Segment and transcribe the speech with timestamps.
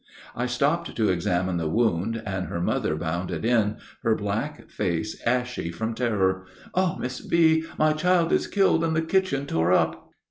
[0.35, 5.71] I stopped to examine the wound, and her mother bounded in, her black face ashy
[5.71, 6.47] from terror.
[6.73, 6.97] "Oh!
[6.99, 10.09] Miss V., my child is killed and the kitchen tore up."